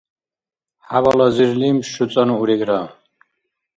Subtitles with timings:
[0.87, 2.81] хӀябал азирлим шуцӀанну урегра